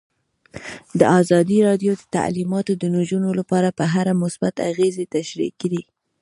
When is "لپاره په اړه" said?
3.39-4.19